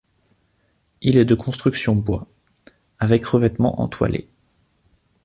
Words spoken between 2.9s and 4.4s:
avec revêtement entoilé.